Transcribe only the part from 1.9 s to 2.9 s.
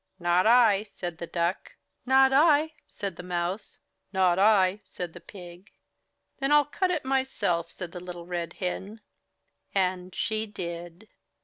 'Not I,*'